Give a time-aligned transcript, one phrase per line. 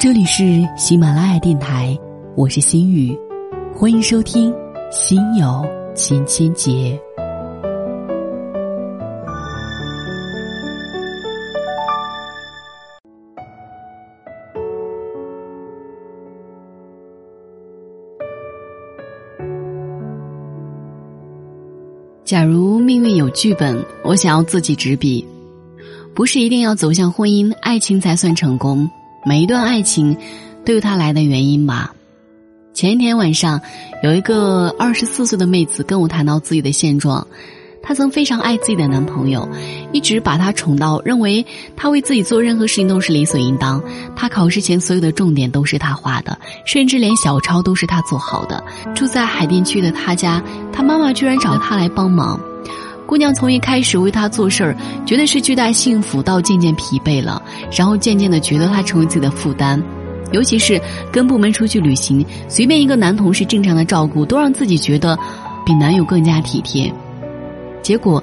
[0.00, 1.94] 这里是喜马拉雅电台，
[2.34, 3.14] 我是心雨，
[3.74, 4.50] 欢迎收听
[4.90, 5.62] 《心有
[5.94, 6.70] 千千结》。
[22.24, 25.22] 假如命运有剧本，我想要自己执笔，
[26.14, 28.90] 不是一定要走向婚姻、爱情才算成功。
[29.24, 30.16] 每一段爱情
[30.64, 31.94] 都有它来的原因吧。
[32.72, 33.60] 前一天晚上，
[34.02, 37.26] 有一个二十四岁的妹子跟我谈到自己的现状。
[37.82, 39.48] 她曾非常爱自己的男朋友，
[39.92, 41.44] 一直把他宠到认为
[41.76, 43.82] 他为自己做任何事情都是理所应当。
[44.14, 48.62] 他考试前所有的重点都是他画的，甚至连小抄都是他做好的。
[48.94, 52.40] 住在海淀区的他家，他妈妈居然找他来帮忙。
[53.10, 57.42] 姑娘从一开始为他做事儿，觉得是巨大幸福，到渐渐疲惫了，
[57.76, 59.82] 然后渐渐的觉得他成为自己的负担，
[60.30, 60.80] 尤其是
[61.10, 65.18] 跟部门出去旅行，随便一个男同事正常的照顾，都让自己觉得
[65.66, 66.88] 比男友更加体贴。
[67.82, 68.22] 结果，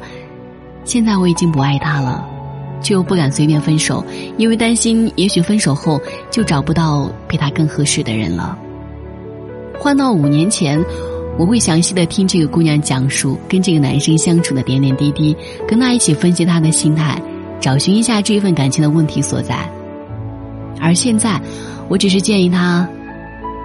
[0.86, 2.26] 现在我已经不爱他了，
[2.82, 4.02] 却又不敢随便分手，
[4.38, 6.00] 因为担心也许分手后
[6.32, 8.58] 就找不到比他更合适的人了。
[9.78, 10.82] 换到五年前。
[11.38, 15.36] 我会详细的听这个姑娘讲述跟这个男生相处的点点滴滴，
[15.68, 17.22] 跟他一起分析他的心态，
[17.60, 19.70] 找寻一下这份感情的问题所在。
[20.80, 21.40] 而现在，
[21.90, 22.90] 我只是建议他，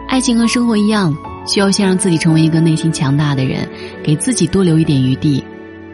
[0.06, 3.66] 爱情和生活一样，需要先让自己成为一个内心强大的人，
[4.02, 5.42] 给自己多留一点余地，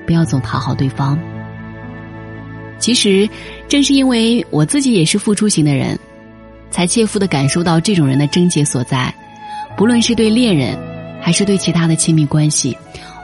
[0.04, 1.16] 不要总讨好对方。
[2.80, 3.28] 其实，
[3.68, 5.96] 正是因为我自己也是付出型的人，
[6.72, 9.14] 才切肤的感受到这种人的症结所在，
[9.76, 10.76] 不论是对恋人。
[11.20, 12.76] 还是对其他的亲密关系，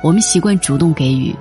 [0.03, 1.34] 我们习惯主动给予，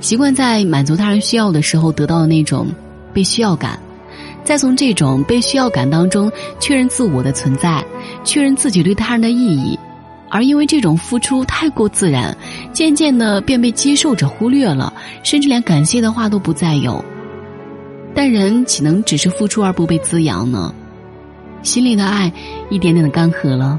[0.00, 2.66] 习惯在满足他人需要的时候得到的那种
[3.12, 3.78] 被需要感，
[4.44, 7.84] 再从这种被需要感当中确认自我的存在，
[8.24, 9.78] 确认自己对他人的意义，
[10.28, 12.36] 而因为这种付出太过自然，
[12.72, 14.92] 渐渐的便被接受者忽略了，
[15.22, 17.04] 甚至连感谢的话都不再有。
[18.14, 20.74] 但人岂能只是付出而不被滋养呢？
[21.62, 22.30] 心里的爱
[22.70, 23.78] 一点点的干涸了。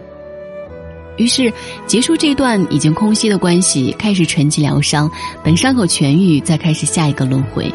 [1.18, 1.52] 于是，
[1.86, 5.10] 结束这段已经空虚的关系，开始沉寂疗伤，
[5.44, 7.72] 等伤口痊愈，再开始下一个轮回。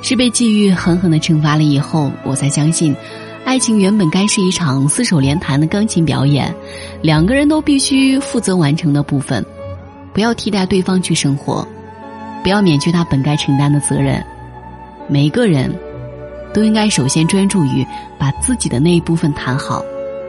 [0.00, 2.94] 是被际遇狠狠的惩罚了以后，我才相信，
[3.44, 6.54] 爱情原本该是一场四手联弹的钢琴表演，
[7.02, 9.44] 两个人都必须负责完成的部分，
[10.14, 11.66] 不要替代对方去生活，
[12.42, 14.24] 不要免去他本该承担的责任。
[15.08, 15.74] 每一个人，
[16.54, 17.84] 都应该首先专注于
[18.18, 19.82] 把自己的那一部分弹好，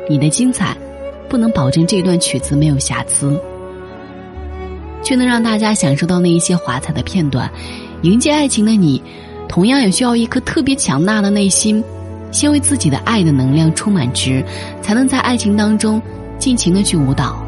[0.09, 0.75] 你的精彩。
[1.29, 3.39] 不能保证这段曲子没有瑕疵，
[5.03, 7.49] 却能让大家享受到那一些华彩的片段。
[8.01, 9.01] 迎接爱情的你，
[9.47, 11.83] 同样也需要一颗特别强大的内心，
[12.31, 14.43] 先为自己的爱的能量充满值，
[14.81, 16.01] 才能在爱情当中
[16.37, 17.41] 尽情的去舞蹈。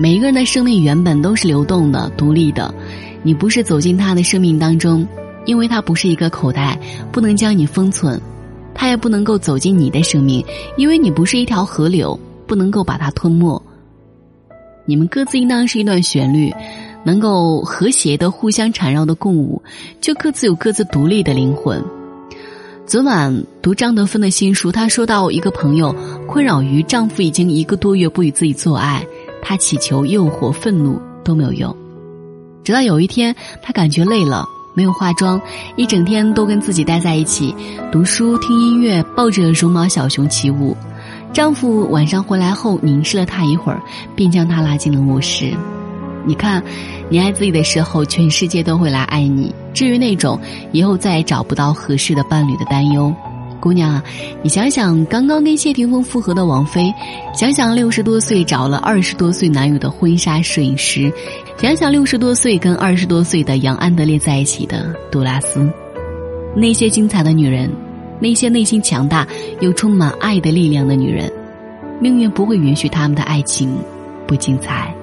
[0.00, 2.72] 每一个人的生命原本都是流动的、独立的，
[3.22, 5.06] 你不是走进他的生命当中，
[5.44, 6.78] 因为他不是一个口袋，
[7.10, 8.20] 不能将你封存。
[8.78, 10.42] 他也不能够走进你的生命，
[10.76, 13.60] 因为你不是一条河流，不能够把它吞没。
[14.86, 16.54] 你们各自应当是一段旋律，
[17.04, 19.60] 能够和谐的互相缠绕的共舞，
[20.00, 21.84] 就各自有各自独立的灵魂。
[22.86, 25.92] 昨晚读张德芬的新书，她说到一个朋友
[26.28, 29.04] 困扰于丈夫已经一个多月不与自己做爱，
[29.42, 31.76] 她祈求、诱惑、愤怒都没有用，
[32.62, 34.48] 直到有一天，她感觉累了。
[34.78, 35.42] 没有化妆，
[35.74, 37.52] 一整天都跟自己待在一起，
[37.90, 40.76] 读书、听音乐，抱着绒毛小熊起舞。
[41.32, 43.82] 丈夫晚上回来后凝视了她一会儿，
[44.14, 45.52] 便将她拉进了卧室。
[46.24, 46.62] 你看，
[47.08, 49.52] 你爱自己的时候，全世界都会来爱你。
[49.74, 50.38] 至于那种
[50.70, 53.12] 以后再也找不到合适的伴侣的担忧。
[53.58, 54.00] 姑娘，
[54.44, 56.94] 你想想，刚刚跟谢霆锋复合的王菲，
[57.34, 61.12] 想想六十多岁找了二十多岁男友的婚纱摄影师，
[61.60, 65.68] 想想六十多岁跟二十多岁的杨安德烈在一起的杜拉斯，
[66.56, 67.68] 那些精彩的女人，
[68.20, 69.26] 那些内心强大
[69.60, 71.30] 又充满爱的力量的女人，
[72.00, 73.76] 命运不会允许他们的爱情
[74.26, 74.94] 不精彩。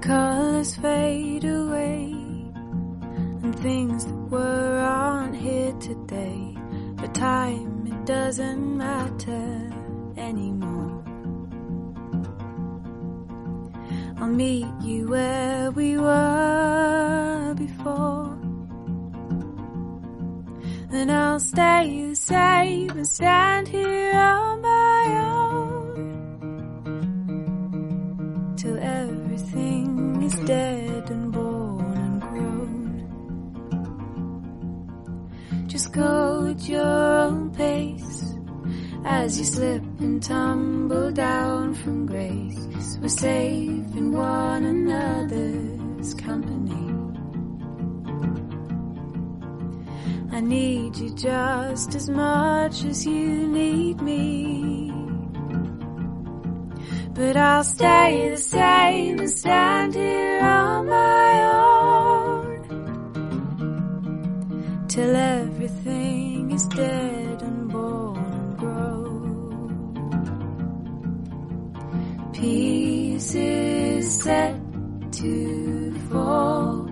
[0.00, 2.14] colors fade away
[3.42, 6.54] and things that were aren't here today.
[7.00, 9.70] But time, it doesn't matter
[10.16, 11.04] anymore.
[14.16, 18.36] I'll meet you where we were before.
[20.90, 25.94] And I'll stay the same and stand here on my own.
[28.56, 30.87] Till everything is born
[36.58, 38.34] at your own pace
[39.04, 42.98] as you slip and tumble down from grace.
[43.00, 46.74] We're safe in one another's company.
[50.32, 54.92] I need you just as much as you need me.
[57.14, 62.58] But I'll stay the same and stand here on my own
[64.88, 65.47] till everything
[66.58, 69.70] is dead and born and grown.
[72.32, 74.56] Pieces set
[75.12, 76.88] to fall.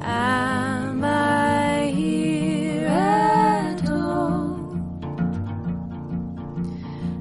[0.00, 4.80] Am I here at all?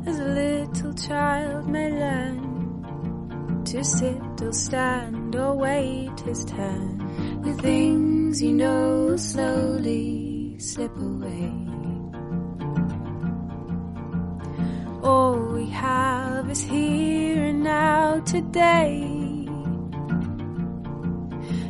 [0.05, 6.93] As a little child may learn to sit or stand or wait his turn.
[7.43, 7.53] The
[8.27, 11.53] things you know slowly slip away.
[15.01, 19.45] All we have is here and now today.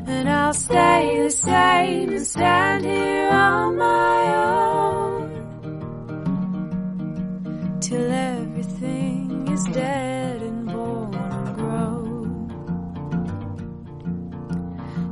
[0.08, 5.30] And I'll stay the same and stand here on my own
[7.82, 12.48] till everything is dead and born and grown.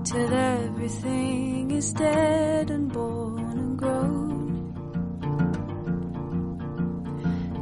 [0.05, 1.24] Till everything
[1.75, 4.73] is dead and born and grown.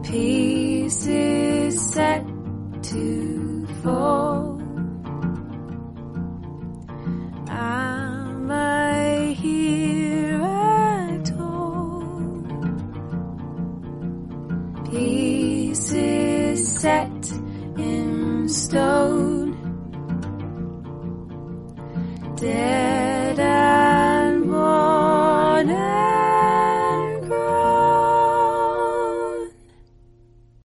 [0.04, 2.24] Pieces set
[2.84, 4.62] to fall.
[7.50, 12.46] Am I here at all?
[14.92, 17.32] Pieces set
[17.80, 19.50] in stone,
[22.36, 22.83] dead